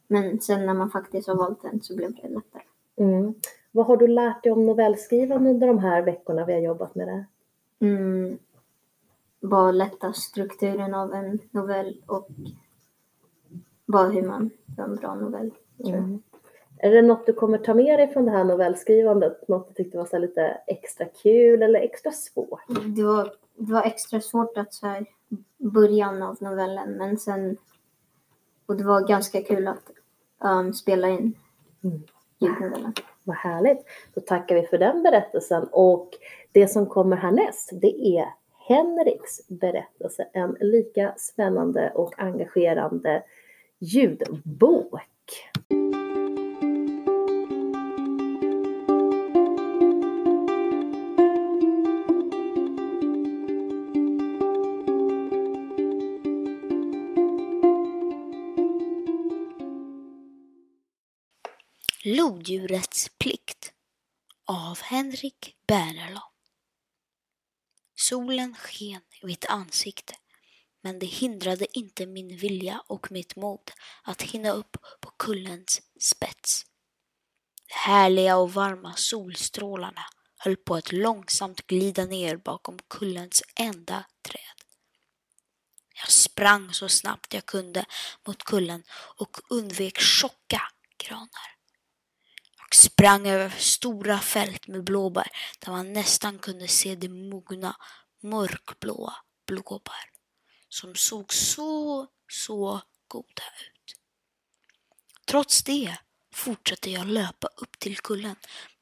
Men 0.06 0.40
sen 0.40 0.66
när 0.66 0.74
man 0.74 0.90
faktiskt 0.90 1.28
har 1.28 1.34
valt 1.34 1.62
den 1.62 1.80
så 1.82 1.96
blev 1.96 2.14
det 2.14 2.28
lättare. 2.28 2.62
Mm. 2.96 3.34
Vad 3.72 3.86
har 3.86 3.96
du 3.96 4.06
lärt 4.06 4.42
dig 4.42 4.52
om 4.52 4.66
novellskrivande 4.66 5.50
under 5.50 5.66
de 5.66 5.78
här 5.78 6.02
veckorna 6.02 6.44
vi 6.44 6.52
har 6.52 6.60
jobbat 6.60 6.94
med 6.94 7.08
det? 7.08 7.24
Mm, 7.86 8.38
bara 9.40 9.72
lätta 9.72 10.12
strukturen 10.12 10.94
av 10.94 11.14
en 11.14 11.38
novell 11.50 12.02
och 12.06 12.28
bara 13.88 14.08
hur 14.08 14.22
man 14.22 14.50
gör 14.78 14.84
en 14.84 14.96
bra 14.96 15.14
novell. 15.14 15.50
Mm. 15.84 16.22
Är 16.78 16.90
det 16.90 17.02
något 17.02 17.26
du 17.26 17.32
kommer 17.32 17.58
ta 17.58 17.74
med 17.74 17.98
dig 17.98 18.08
från 18.08 18.24
det 18.24 18.30
här 18.30 18.44
novellskrivandet? 18.44 19.48
Något 19.48 19.68
du 19.68 19.74
tyckte 19.74 19.98
var 19.98 20.04
så 20.04 20.18
lite 20.18 20.60
extra 20.66 21.06
kul 21.22 21.62
eller 21.62 21.80
extra 21.80 22.12
svårt? 22.12 22.62
Det, 22.96 23.02
var, 23.02 23.32
det 23.56 23.72
var 23.72 23.82
extra 23.82 24.20
svårt 24.20 24.58
att 24.58 24.74
så 24.74 24.86
här, 24.86 25.06
början 25.56 26.22
av 26.22 26.36
novellen 26.40 26.92
men 26.92 27.18
sen 27.18 27.56
och 28.66 28.76
det 28.76 28.84
var 28.84 29.08
ganska 29.08 29.42
kul 29.42 29.68
att 29.68 29.90
um, 30.44 30.74
spela 30.74 31.08
in 31.08 31.34
Mm. 31.84 32.02
ljudnovellen. 32.38 32.92
Vad 33.24 33.36
härligt. 33.36 33.84
Då 34.14 34.20
tackar 34.20 34.54
vi 34.54 34.66
för 34.66 34.78
den 34.78 35.02
berättelsen 35.02 35.68
och 35.72 36.10
det 36.52 36.68
som 36.68 36.86
kommer 36.86 37.16
härnäst 37.16 37.70
det 37.72 38.18
är 38.18 38.28
Henriks 38.68 39.48
berättelse. 39.48 40.28
En 40.32 40.56
lika 40.60 41.14
spännande 41.16 41.92
och 41.94 42.14
engagerande 42.18 43.22
ljudbok. 43.80 44.94
Lodjurets 62.04 63.08
plikt 63.18 63.72
av 64.44 64.80
Henrik 64.82 65.56
Bernerlon. 65.66 66.22
Solen 67.94 68.54
sken 68.54 69.02
i 69.22 69.26
mitt 69.26 69.44
ansikte 69.44 70.17
men 70.88 70.98
det 70.98 71.06
hindrade 71.06 71.78
inte 71.78 72.06
min 72.06 72.36
vilja 72.36 72.82
och 72.86 73.12
mitt 73.12 73.36
mod 73.36 73.70
att 74.02 74.22
hinna 74.22 74.50
upp 74.50 74.76
på 75.00 75.10
kullens 75.10 75.82
spets. 76.00 76.66
De 77.66 77.74
härliga 77.74 78.36
och 78.36 78.52
varma 78.52 78.94
solstrålarna 78.96 80.02
höll 80.38 80.56
på 80.56 80.74
att 80.74 80.92
långsamt 80.92 81.66
glida 81.66 82.04
ner 82.04 82.36
bakom 82.36 82.78
kullens 82.88 83.42
enda 83.54 84.04
träd. 84.22 84.58
Jag 85.94 86.10
sprang 86.10 86.72
så 86.72 86.88
snabbt 86.88 87.34
jag 87.34 87.46
kunde 87.46 87.84
mot 88.26 88.42
kullen 88.42 88.82
och 89.16 89.36
undvek 89.50 89.98
tjocka 89.98 90.62
granar. 91.04 91.56
Jag 92.58 92.74
sprang 92.74 93.28
över 93.28 93.50
stora 93.50 94.18
fält 94.18 94.66
med 94.66 94.84
blåbär 94.84 95.28
där 95.58 95.72
man 95.72 95.92
nästan 95.92 96.38
kunde 96.38 96.68
se 96.68 96.94
de 96.94 97.08
mogna 97.08 97.76
mörkblåa 98.22 99.14
blåbär 99.46 100.17
som 100.68 100.94
såg 100.94 101.32
så, 101.32 102.06
så 102.28 102.80
goda 103.08 103.42
ut. 103.66 104.00
Trots 105.24 105.62
det 105.62 105.96
fortsatte 106.32 106.90
jag 106.90 107.06
löpa 107.06 107.48
upp 107.56 107.78
till 107.78 107.98
kullen 107.98 108.36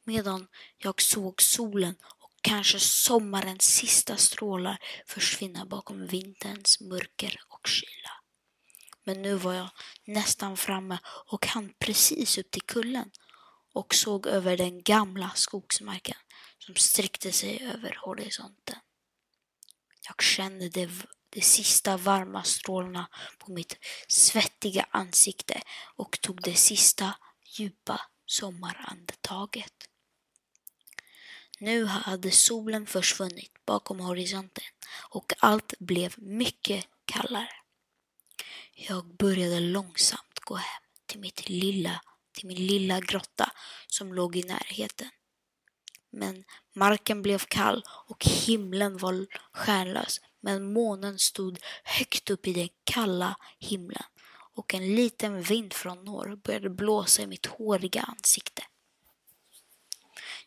medan 0.04 0.46
jag 0.76 1.02
såg 1.02 1.42
solen 1.42 1.96
och 2.02 2.32
kanske 2.40 2.80
sommarens 2.80 3.62
sista 3.62 4.16
strålar 4.16 4.78
försvinna 5.06 5.66
bakom 5.66 6.06
vinterns 6.06 6.80
mörker 6.80 7.40
och 7.48 7.68
kyla. 7.68 8.10
Men 9.04 9.22
nu 9.22 9.34
var 9.34 9.54
jag 9.54 9.68
nästan 10.04 10.56
framme 10.56 10.98
och 11.04 11.46
hann 11.46 11.74
precis 11.78 12.38
upp 12.38 12.50
till 12.50 12.62
kullen 12.62 13.10
och 13.72 13.94
såg 13.94 14.26
över 14.26 14.56
den 14.56 14.82
gamla 14.82 15.30
skogsmarken 15.34 16.16
som 16.58 16.74
sträckte 16.74 17.32
sig 17.32 17.62
över 17.74 17.98
horisonten. 18.04 18.78
Jag 20.06 20.22
kände 20.22 20.68
det 20.68 20.90
de 21.36 21.42
sista 21.42 21.96
varma 21.96 22.42
strålarna 22.42 23.08
på 23.38 23.52
mitt 23.52 23.78
svettiga 24.08 24.86
ansikte 24.90 25.62
och 25.96 26.20
tog 26.20 26.42
det 26.42 26.54
sista 26.54 27.14
djupa 27.44 28.00
sommarandetaget. 28.26 29.88
Nu 31.58 31.84
hade 31.84 32.30
solen 32.30 32.86
försvunnit 32.86 33.52
bakom 33.66 34.00
horisonten 34.00 34.64
och 35.10 35.32
allt 35.38 35.74
blev 35.78 36.14
mycket 36.18 36.84
kallare. 37.04 37.54
Jag 38.74 39.16
började 39.16 39.60
långsamt 39.60 40.40
gå 40.40 40.54
hem 40.54 40.82
till 41.06 41.20
mitt 41.20 41.48
lilla 41.48 42.00
till 42.32 42.46
min 42.46 42.66
lilla 42.66 43.00
grotta 43.00 43.52
som 43.86 44.14
låg 44.14 44.36
i 44.36 44.42
närheten. 44.42 45.08
Men 46.10 46.44
marken 46.74 47.22
blev 47.22 47.38
kall 47.38 47.84
och 47.88 48.24
himlen 48.24 48.98
var 48.98 49.26
stjärnlös 49.52 50.20
men 50.46 50.72
månen 50.72 51.18
stod 51.18 51.58
högt 51.84 52.30
upp 52.30 52.46
i 52.46 52.52
den 52.52 52.68
kalla 52.84 53.36
himlen 53.58 54.02
och 54.54 54.74
en 54.74 54.94
liten 54.94 55.42
vind 55.42 55.72
från 55.72 56.04
norr 56.04 56.36
började 56.36 56.70
blåsa 56.70 57.22
i 57.22 57.26
mitt 57.26 57.46
håriga 57.46 58.02
ansikte. 58.02 58.62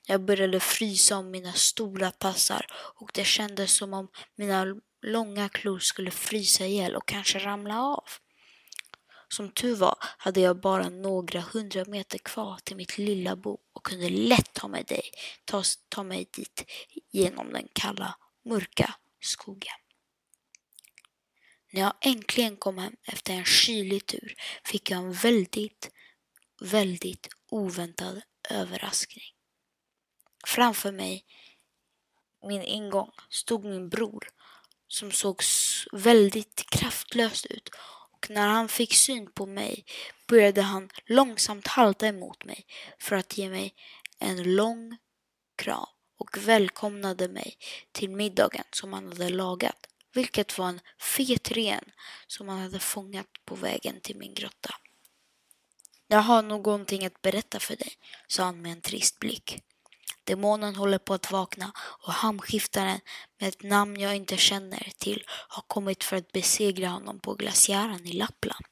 Jag 0.05 0.21
började 0.21 0.59
frysa 0.59 1.17
om 1.17 1.31
mina 1.31 1.53
stora 1.53 2.11
tassar 2.11 2.65
och 2.71 3.11
det 3.13 3.23
kändes 3.23 3.73
som 3.73 3.93
om 3.93 4.07
mina 4.35 4.65
långa 5.01 5.49
klor 5.49 5.79
skulle 5.79 6.11
frysa 6.11 6.65
ihjäl 6.65 6.95
och 6.95 7.07
kanske 7.07 7.39
ramla 7.39 7.81
av. 7.81 8.03
Som 9.27 9.51
tur 9.51 9.75
var 9.75 9.97
hade 10.01 10.39
jag 10.39 10.59
bara 10.59 10.89
några 10.89 11.41
hundra 11.41 11.85
meter 11.85 12.17
kvar 12.17 12.59
till 12.63 12.75
mitt 12.75 12.97
lilla 12.97 13.35
bo 13.35 13.57
och 13.73 13.85
kunde 13.85 14.09
lätt 14.09 14.53
ta 14.53 14.67
mig, 14.67 14.83
dig, 14.83 15.11
ta, 15.45 15.63
ta 15.89 16.03
mig 16.03 16.29
dit 16.31 16.71
genom 17.11 17.53
den 17.53 17.67
kalla, 17.73 18.15
mörka 18.45 18.95
skogen. 19.19 19.88
När 21.71 21.81
jag 21.81 21.93
äntligen 22.01 22.57
kom 22.57 22.77
hem 22.77 22.95
efter 23.03 23.33
en 23.33 23.45
kylig 23.45 24.05
tur 24.05 24.35
fick 24.65 24.91
jag 24.91 24.97
en 24.97 25.13
väldigt, 25.13 25.89
väldigt 26.61 27.27
oväntad 27.49 28.21
överraskning. 28.49 29.23
Framför 30.47 30.91
mig, 30.91 31.25
min 32.47 32.63
ingång, 32.63 33.11
stod 33.29 33.65
min 33.65 33.89
bror 33.89 34.29
som 34.87 35.11
såg 35.11 35.41
väldigt 35.91 36.69
kraftlös 36.69 37.45
ut 37.45 37.69
och 38.11 38.29
när 38.29 38.47
han 38.47 38.69
fick 38.69 38.93
syn 38.93 39.31
på 39.31 39.45
mig 39.45 39.85
började 40.27 40.61
han 40.61 40.89
långsamt 41.05 41.67
halta 41.67 42.07
emot 42.07 42.45
mig 42.45 42.65
för 42.99 43.15
att 43.15 43.37
ge 43.37 43.49
mig 43.49 43.73
en 44.19 44.55
lång 44.55 44.97
kram 45.55 45.87
och 46.17 46.37
välkomnade 46.37 47.27
mig 47.27 47.57
till 47.91 48.09
middagen 48.09 48.63
som 48.71 48.93
han 48.93 49.07
hade 49.07 49.29
lagat, 49.29 49.88
vilket 50.13 50.57
var 50.57 50.69
en 50.69 50.81
fet 50.99 51.51
ren 51.51 51.83
som 52.27 52.49
han 52.49 52.59
hade 52.59 52.79
fångat 52.79 53.27
på 53.45 53.55
vägen 53.55 54.01
till 54.01 54.17
min 54.17 54.33
grotta. 54.33 54.75
Jag 56.07 56.19
har 56.19 56.41
någonting 56.41 57.05
att 57.05 57.21
berätta 57.21 57.59
för 57.59 57.75
dig, 57.75 57.93
sa 58.27 58.43
han 58.43 58.61
med 58.61 58.71
en 58.71 58.81
trist 58.81 59.19
blick. 59.19 59.63
Demonen 60.23 60.75
håller 60.75 60.97
på 60.97 61.13
att 61.13 61.31
vakna 61.31 61.71
och 61.77 62.13
hamnskiftaren 62.13 62.99
med 63.39 63.49
ett 63.49 63.63
namn 63.63 63.99
jag 63.99 64.15
inte 64.15 64.37
känner 64.37 64.91
till 64.97 65.23
har 65.27 65.61
kommit 65.61 66.03
för 66.03 66.15
att 66.15 66.31
besegra 66.31 66.89
honom 66.89 67.19
på 67.19 67.33
glaciären 67.33 68.05
i 68.05 68.11
Lappland. 68.11 68.65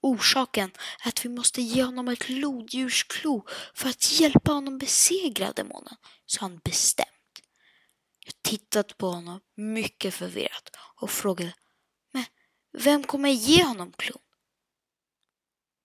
Orsaken 0.00 0.70
är 1.04 1.08
att 1.08 1.24
vi 1.24 1.28
måste 1.28 1.62
ge 1.62 1.82
honom 1.82 2.08
ett 2.08 2.28
lodjursklo 2.28 3.46
för 3.74 3.88
att 3.88 4.12
hjälpa 4.12 4.52
honom 4.52 4.78
besegra 4.78 5.52
demonen, 5.52 5.96
sa 6.26 6.40
han 6.40 6.60
bestämt. 6.64 7.13
Jag 8.24 8.42
tittade 8.42 8.94
på 8.94 9.06
honom 9.06 9.40
mycket 9.54 10.14
förvirrat 10.14 10.76
och 11.00 11.10
frågade 11.10 11.54
Men 12.12 12.24
vem 12.72 13.04
kommer 13.04 13.28
ge 13.28 13.64
honom 13.64 13.92
klon? 13.92 14.22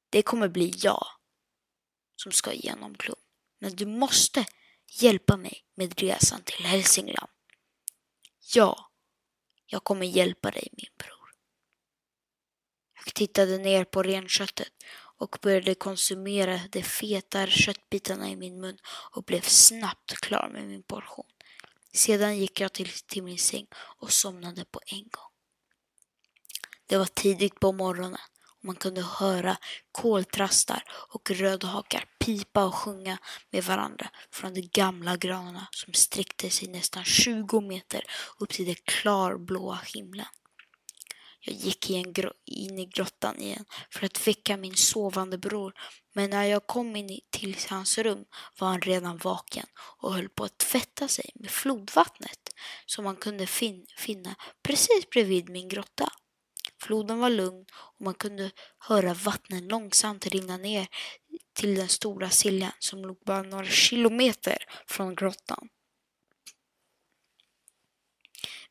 Det 0.10 0.22
kommer 0.22 0.48
bli 0.48 0.74
jag 0.78 1.06
som 2.16 2.32
ska 2.32 2.54
ge 2.54 2.72
honom 2.72 2.96
klon. 2.96 3.16
Men 3.60 3.76
du 3.76 3.86
måste 3.86 4.46
hjälpa 4.88 5.38
mig 5.38 5.66
med 5.76 6.00
resan 6.00 6.44
till 6.44 6.66
Hälsingland. 6.66 7.32
Ja, 8.54 8.92
jag 9.66 9.84
kommer 9.84 10.06
hjälpa 10.06 10.52
dig 10.52 10.68
min 10.72 10.92
bror. 10.98 11.32
Jag 13.06 13.14
tittade 13.14 13.58
ner 13.58 13.84
på 13.84 14.04
renköttet 14.04 14.74
och 15.20 15.38
började 15.42 15.76
konsumera 15.76 16.60
de 16.72 16.84
feta 16.84 17.48
köttbitarna 17.48 18.30
i 18.30 18.36
min 18.36 18.60
mun 18.60 18.78
och 19.16 19.24
blev 19.24 19.42
snabbt 19.42 20.14
klar 20.14 20.50
med 20.54 20.68
min 20.68 20.84
portion. 20.84 21.26
Sedan 21.94 22.38
gick 22.38 22.60
jag 22.60 22.74
till, 22.74 22.90
till 22.90 23.24
min 23.24 23.38
säng 23.38 23.68
och 23.74 24.12
somnade 24.12 24.66
på 24.66 24.80
en 24.86 25.04
gång. 25.04 25.30
Det 26.86 26.98
var 26.98 27.06
tidigt 27.06 27.60
på 27.60 27.72
morgonen 27.72 28.20
och 28.60 28.66
man 28.66 28.76
kunde 28.76 29.02
höra 29.02 29.58
koltrastar 29.92 30.84
och 30.90 31.32
rödhakar 31.32 32.06
pipa 32.20 32.66
och 32.66 32.76
sjunga 32.76 33.18
med 33.50 33.64
varandra 33.64 34.10
från 34.32 34.54
de 34.54 34.62
gamla 34.62 35.18
granarna 35.18 35.68
som 35.72 35.94
sträckte 35.94 36.50
sig 36.50 36.68
nästan 36.68 37.04
20 37.04 37.62
meter 37.62 38.04
upp 38.40 38.50
till 38.50 38.66
den 38.66 38.76
klarblåa 38.76 39.80
himlen. 39.94 40.26
Jag 41.42 41.56
gick 41.56 41.90
in, 41.90 42.14
in 42.46 42.80
i 42.80 42.86
grottan 42.86 43.42
igen 43.42 43.66
för 43.92 44.06
att 44.06 44.28
väcka 44.28 44.58
min 44.58 44.76
sovande 44.76 45.38
bror 45.38 45.74
men 46.16 46.30
när 46.30 46.44
jag 46.44 46.68
kom 46.68 46.96
in 46.96 47.20
till 47.30 47.58
hans 47.70 47.98
rum 47.98 48.26
var 48.60 48.68
han 48.68 48.82
redan 48.82 49.18
vaken 49.18 49.66
och 49.98 50.14
höll 50.14 50.30
på 50.30 50.44
att 50.44 50.58
tvätta 50.58 51.08
sig 51.08 51.32
med 51.36 51.52
flodvattnet 51.52 52.50
som 52.86 53.04
man 53.04 53.16
kunde 53.16 53.48
fin 53.48 53.86
finna 53.98 54.36
precis 54.64 55.10
bredvid 55.10 55.50
min 55.50 55.70
grotta. 55.70 56.10
Floden 56.82 57.20
var 57.20 57.30
lugn 57.30 57.66
och 57.72 58.06
man 58.06 58.14
kunde 58.14 58.52
höra 58.80 59.14
vattnet 59.14 59.64
långsamt 59.64 60.26
rinna 60.26 60.58
ner 60.58 60.88
till 61.54 61.76
den 61.76 61.90
stora 61.90 62.30
Siljan 62.30 62.72
som 62.80 63.06
låg 63.06 63.18
bara 63.26 63.42
några 63.42 63.66
kilometer 63.66 64.58
från 64.88 65.16
grottan. 65.16 65.70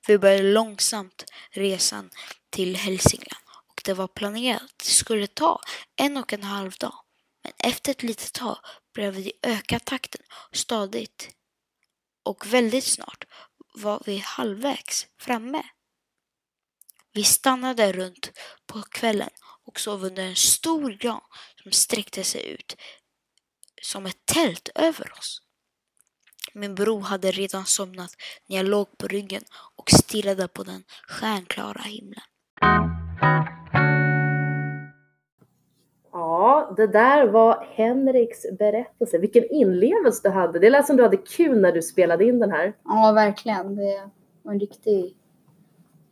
Vi 0.06 0.18
började 0.18 0.52
långsamt 0.52 1.24
resan 1.50 2.10
till 2.50 2.76
Hälsingland 2.76 3.42
och 3.68 3.82
det 3.84 3.94
var 3.94 4.08
planerat 4.08 4.62
att 4.62 4.78
det 4.78 4.84
skulle 4.84 5.26
ta 5.26 5.60
en 5.96 6.16
och 6.16 6.32
en 6.32 6.42
halv 6.42 6.72
dag. 6.72 6.94
Men 7.42 7.52
efter 7.58 7.90
ett 7.90 8.02
litet 8.02 8.32
tag 8.32 8.58
började 8.94 9.16
vi 9.16 9.32
öka 9.42 9.78
takten 9.78 10.22
stadigt 10.52 11.30
och 12.22 12.46
väldigt 12.46 12.84
snart 12.84 13.24
var 13.74 14.02
vi 14.06 14.18
halvvägs 14.18 15.06
framme. 15.20 15.62
Vi 17.12 17.24
stannade 17.24 17.92
runt 17.92 18.30
på 18.66 18.82
kvällen 18.82 19.30
och 19.64 19.80
sov 19.80 20.04
under 20.04 20.22
en 20.22 20.36
stor 20.36 20.90
gran 20.90 21.20
som 21.62 21.72
sträckte 21.72 22.24
sig 22.24 22.46
ut 22.46 22.76
som 23.82 24.06
ett 24.06 24.26
tält 24.26 24.68
över 24.74 25.12
oss. 25.18 25.42
Min 26.52 26.74
bror 26.74 27.00
hade 27.00 27.32
redan 27.32 27.66
somnat 27.66 28.16
när 28.46 28.56
jag 28.56 28.66
låg 28.66 28.98
på 28.98 29.08
ryggen 29.08 29.44
och 29.92 29.98
stirrade 29.98 30.48
på 30.48 30.62
den 30.62 30.82
stjärnklara 31.08 31.82
himlen. 31.82 32.22
Ja, 36.12 36.74
det 36.76 36.86
där 36.86 37.26
var 37.26 37.66
Henriks 37.74 38.42
berättelse. 38.58 39.18
Vilken 39.18 39.44
inlevelse 39.50 40.20
du 40.28 40.34
hade. 40.34 40.58
Det 40.58 40.70
lät 40.70 40.86
som 40.86 40.96
du 40.96 41.02
hade 41.02 41.16
kul 41.16 41.60
när 41.60 41.72
du 41.72 41.82
spelade 41.82 42.24
in 42.24 42.38
den 42.38 42.50
här. 42.50 42.76
Ja, 42.84 43.12
verkligen. 43.12 43.76
Det 43.76 44.10
var 44.42 44.52
en 44.52 44.60
riktigt, 44.60 45.16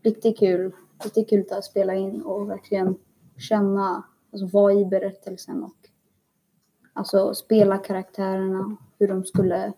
riktigt 0.02 0.38
kul, 0.38 0.73
riktigt 1.04 1.30
kul 1.30 1.45
att 1.50 1.64
spela 1.64 1.95
in 1.95 2.23
och 2.23 2.50
verkligen 2.50 2.97
känna, 3.38 4.04
alltså 4.33 4.47
vara 4.47 4.73
i 4.73 4.85
berättelsen 4.85 5.62
och 5.62 5.76
alltså 6.92 7.35
spela 7.35 7.78
karaktärerna, 7.78 8.76
hur 8.99 9.09
de 9.09 9.25
skulle, 9.25 9.73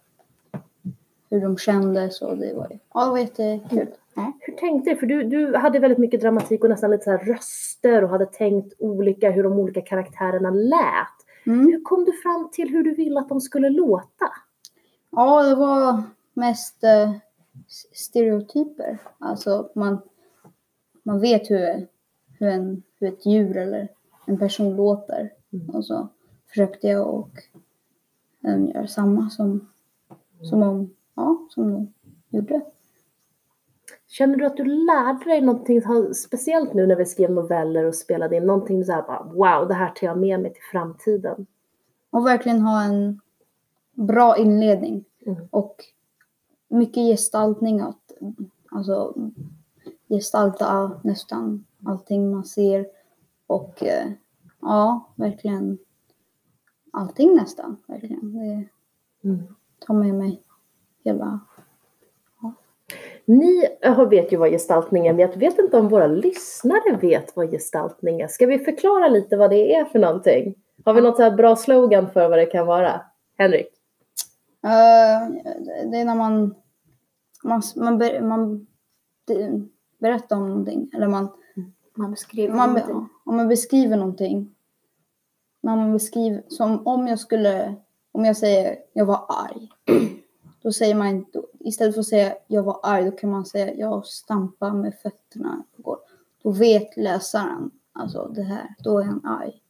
hur 1.30 1.40
de 1.40 1.56
kändes 1.56 2.22
och 2.22 2.38
det 2.38 2.54
var, 2.54 2.78
ja, 2.94 3.04
det 3.04 3.10
var 3.10 3.18
jättekul. 3.18 3.88
Ja. 4.14 4.32
Hur 4.40 4.52
tänkte 4.54 4.90
du? 4.90 4.96
För 4.96 5.06
du, 5.06 5.22
du 5.22 5.56
hade 5.56 5.78
väldigt 5.78 5.98
mycket 5.98 6.20
dramatik 6.20 6.64
och 6.64 6.70
nästan 6.70 6.90
lite 6.90 7.04
så 7.04 7.10
här 7.10 7.18
röster 7.18 8.04
och 8.04 8.10
hade 8.10 8.26
tänkt 8.26 8.74
olika 8.78 9.30
hur 9.30 9.42
de 9.42 9.52
olika 9.52 9.80
karaktärerna 9.80 10.50
lät. 10.50 11.18
Mm. 11.46 11.66
Hur 11.66 11.80
kom 11.82 12.04
du 12.04 12.12
fram 12.12 12.48
till 12.52 12.68
hur 12.68 12.82
du 12.82 12.94
ville 12.94 13.20
att 13.20 13.28
de 13.28 13.40
skulle 13.40 13.70
låta? 13.70 14.32
Ja, 15.10 15.42
det 15.42 15.54
var 15.54 16.02
mest 16.34 16.84
eh, 16.84 17.12
stereotyper. 17.92 18.98
Alltså 19.18 19.70
man, 19.74 19.98
man 21.02 21.20
vet 21.20 21.50
hur, 21.50 21.86
hur, 22.38 22.48
en, 22.48 22.82
hur 23.00 23.08
ett 23.08 23.26
djur 23.26 23.56
eller 23.56 23.88
en 24.26 24.38
person 24.38 24.76
låter. 24.76 25.32
Mm. 25.52 25.70
Och 25.70 25.84
så 25.84 26.08
försökte 26.48 26.88
jag 26.88 27.14
och 27.14 27.30
um, 28.40 28.68
göra 28.68 28.86
samma 28.86 29.30
som, 29.30 29.68
som, 30.42 30.62
om, 30.62 30.94
ja, 31.18 31.46
som 31.50 31.72
de 31.72 31.92
gjorde. 32.36 32.60
Känner 34.06 34.36
du 34.36 34.46
att 34.46 34.56
du 34.56 34.64
lärde 34.64 35.24
dig 35.24 35.40
någonting 35.40 35.82
speciellt 36.14 36.74
nu 36.74 36.86
när 36.86 36.96
vi 36.96 37.04
skrev 37.06 37.30
noveller 37.30 37.84
och 37.84 37.94
spelade 37.94 38.36
in? 38.36 38.46
Någonting 38.46 38.84
så 38.84 38.92
här 38.92 39.02
bara, 39.02 39.22
wow, 39.22 39.68
det 39.68 39.74
här 39.74 39.90
tar 39.90 40.06
jag 40.06 40.18
med 40.18 40.40
mig 40.40 40.52
till 40.52 40.62
framtiden. 40.72 41.46
Och 42.10 42.26
verkligen 42.26 42.60
ha 42.60 42.82
en 42.82 43.20
bra 43.92 44.36
inledning. 44.36 45.04
Mm. 45.26 45.48
Och 45.50 45.84
mycket 46.68 47.02
gestaltning. 47.02 47.80
Att, 47.80 48.12
alltså 48.70 49.14
gestalta 50.08 51.00
nästan 51.04 51.64
allting 51.84 52.30
man 52.30 52.44
ser. 52.44 52.86
Och 53.46 53.82
eh, 53.82 54.12
ja, 54.60 55.12
verkligen 55.16 55.78
allting 56.90 57.34
nästan. 57.34 57.76
Verkligen. 57.86 58.32
Det 58.32 58.68
Mm. 59.24 59.38
tar 59.78 59.94
med 59.94 60.14
mig 60.14 60.42
hela 61.08 61.40
Ni 63.24 63.64
eh, 63.80 64.08
vet 64.08 64.32
ju 64.32 64.36
vad 64.36 64.50
gestaltning 64.50 65.06
är, 65.06 65.12
men 65.12 65.20
jag 65.20 65.36
vet 65.36 65.58
inte 65.58 65.76
om 65.78 65.88
våra 65.88 66.06
lyssnare 66.06 66.96
vet 67.00 67.36
vad 67.36 67.50
gestaltning 67.50 68.20
är. 68.20 68.28
Ska 68.28 68.46
vi 68.46 68.58
förklara 68.58 69.08
lite 69.08 69.36
vad 69.36 69.50
det 69.50 69.74
är 69.74 69.84
för 69.84 69.98
någonting? 69.98 70.54
Har 70.84 70.94
vi 70.94 71.00
något 71.00 71.16
så 71.16 71.30
bra 71.30 71.56
slogan 71.56 72.10
för 72.10 72.28
vad 72.28 72.38
det 72.38 72.46
kan 72.46 72.66
vara? 72.66 73.00
Henrik? 73.38 73.66
Eh, 74.64 75.30
det 75.90 75.96
är 75.98 76.04
när 76.04 76.14
man, 76.14 76.54
man, 77.44 77.62
man, 77.76 77.98
ber, 77.98 78.20
man 78.20 78.66
det- 79.26 79.62
berättar 79.98 80.36
om 80.36 80.48
någonting. 80.48 80.90
Eller 80.94 81.08
man, 81.08 81.28
Man 81.96 82.10
beskriver 82.10 82.54
man, 82.54 82.68
någonting. 82.68 83.08
om 83.24 83.36
man 83.36 83.48
beskriver 83.48 83.96
någonting. 83.96 84.54
När 85.60 85.76
man 85.76 85.92
beskriver, 85.92 86.42
som 86.48 86.86
om 86.86 87.06
jag 87.08 87.18
skulle, 87.18 87.74
om 88.12 88.24
jag 88.24 88.36
säger 88.36 88.76
jag 88.92 89.04
var 89.06 89.20
arg. 89.28 89.68
Då 90.62 90.72
säger 90.72 90.94
man 90.94 91.06
inte, 91.06 91.42
istället 91.60 91.94
för 91.94 92.00
att 92.00 92.06
säga 92.06 92.34
jag 92.46 92.62
var 92.62 92.80
arg, 92.82 93.04
då 93.04 93.10
kan 93.10 93.30
man 93.30 93.46
säga 93.46 93.74
jag 93.74 94.06
stampar 94.06 94.72
med 94.72 94.94
fötterna 94.94 95.62
på 95.76 95.82
golvet. 95.82 96.04
Då 96.42 96.50
vet 96.50 96.96
läsaren, 96.96 97.70
alltså 97.92 98.32
det 98.34 98.42
här, 98.42 98.74
då 98.78 98.98
är 98.98 99.04
han 99.04 99.26
arg. 99.26 99.62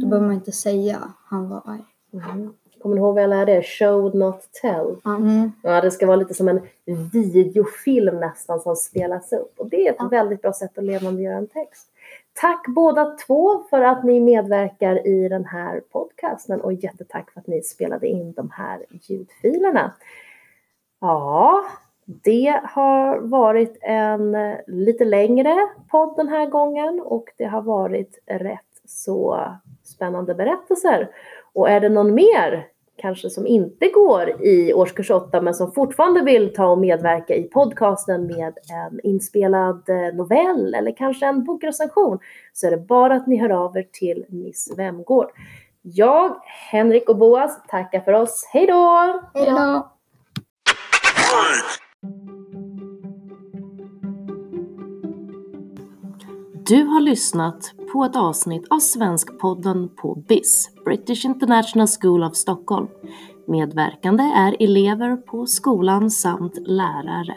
Då 0.00 0.06
behöver 0.06 0.26
man 0.26 0.34
inte 0.34 0.52
säga 0.52 1.12
han 1.24 1.48
var 1.48 1.62
arg. 1.64 1.84
Mm. 2.12 2.52
Kommer 2.84 2.96
ni 2.96 3.00
ihåg 3.00 3.14
vad 3.14 3.22
jag 3.22 3.30
lärde 3.30 3.52
er? 3.52 3.62
Show 3.62 4.16
not 4.16 4.48
tell. 4.62 4.96
Mm. 5.04 5.52
Ja, 5.62 5.80
det 5.80 5.90
ska 5.90 6.06
vara 6.06 6.16
lite 6.16 6.34
som 6.34 6.48
en 6.48 6.60
videofilm 7.12 8.20
nästan 8.20 8.60
som 8.60 8.76
spelas 8.76 9.32
upp. 9.32 9.52
Och 9.60 9.68
det 9.68 9.86
är 9.86 9.90
ett 9.90 9.96
Ja. 9.98 10.08
väldigt 10.08 10.42
bra 10.42 10.52
sätt 10.52 10.78
att 10.78 10.84
levandegöra 10.84 11.36
en 11.36 11.46
text. 11.46 11.88
Tack 12.32 12.64
båda 12.68 13.16
två 13.26 13.62
för 13.70 13.80
att 13.82 14.04
ni 14.04 14.20
medverkar 14.20 15.06
i 15.06 15.28
den 15.28 15.44
här 15.44 15.80
podcasten 15.92 16.60
och 16.60 16.72
jättetack 16.72 17.30
för 17.30 17.40
att 17.40 17.46
ni 17.46 17.62
spelade 17.62 18.06
in 18.06 18.32
de 18.32 18.50
här 18.50 18.86
ljudfilerna. 18.90 19.92
Ja, 21.00 21.64
det 22.04 22.60
har 22.64 23.18
varit 23.18 23.78
en 23.80 24.36
lite 24.66 25.04
längre 25.04 25.56
podd 25.90 26.16
den 26.16 26.28
här 26.28 26.46
gången 26.46 27.00
och 27.04 27.24
det 27.36 27.44
har 27.44 27.62
varit 27.62 28.18
rätt 28.26 28.60
så 28.88 29.40
spännande 29.84 30.34
berättelser. 30.34 31.08
Och 31.52 31.70
är 31.70 31.80
det 31.80 31.88
någon 31.88 32.14
mer 32.14 32.66
kanske 32.96 33.30
som 33.30 33.46
inte 33.46 33.88
går 33.88 34.42
i 34.46 34.74
årskurs 34.74 35.10
8 35.10 35.40
men 35.40 35.54
som 35.54 35.72
fortfarande 35.72 36.22
vill 36.22 36.54
ta 36.54 36.66
och 36.66 36.78
medverka 36.78 37.34
i 37.34 37.42
podcasten 37.42 38.26
med 38.26 38.58
en 38.70 39.00
inspelad 39.02 39.88
eh, 39.88 40.16
novell 40.16 40.74
eller 40.74 40.96
kanske 40.96 41.26
en 41.26 41.44
bokrecension 41.44 42.18
så 42.52 42.66
är 42.66 42.70
det 42.70 42.76
bara 42.76 43.14
att 43.14 43.26
ni 43.26 43.36
hör 43.36 43.50
av 43.50 43.76
er 43.76 43.86
till 43.92 44.24
Miss 44.28 44.74
Vemgård. 44.76 45.30
Jag, 45.82 46.36
Henrik 46.70 47.08
och 47.08 47.16
Boas 47.16 47.66
tackar 47.68 48.00
för 48.00 48.12
oss. 48.12 48.50
Hej 48.52 48.66
då! 48.66 49.20
Hej 49.34 49.46
då! 49.46 49.90
Du 56.66 56.84
har 56.84 57.00
lyssnat 57.00 57.72
på 57.94 58.04
ett 58.04 58.16
avsnitt 58.16 58.66
av 58.70 58.78
Svenskpodden 58.78 59.88
på 59.96 60.14
BIS, 60.28 60.70
British 60.84 61.24
International 61.24 61.86
School 62.00 62.24
of 62.24 62.34
Stockholm. 62.34 62.88
Medverkande 63.46 64.24
är 64.24 64.56
elever 64.60 65.16
på 65.16 65.46
skolan 65.46 66.10
samt 66.10 66.58
lärare. 66.66 67.36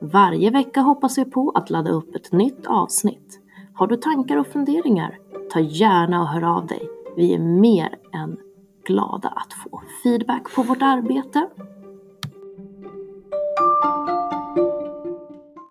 Varje 0.00 0.50
vecka 0.50 0.80
hoppas 0.80 1.18
vi 1.18 1.24
på 1.24 1.50
att 1.50 1.70
ladda 1.70 1.90
upp 1.90 2.14
ett 2.14 2.32
nytt 2.32 2.66
avsnitt. 2.66 3.40
Har 3.74 3.86
du 3.86 3.96
tankar 3.96 4.36
och 4.36 4.46
funderingar? 4.46 5.18
Ta 5.52 5.60
gärna 5.60 6.20
och 6.20 6.28
hör 6.28 6.56
av 6.56 6.66
dig. 6.66 6.88
Vi 7.16 7.34
är 7.34 7.38
mer 7.38 7.98
än 8.12 8.36
glada 8.86 9.28
att 9.28 9.52
få 9.52 9.82
feedback 10.02 10.54
på 10.54 10.62
vårt 10.62 10.82
arbete. 10.82 11.48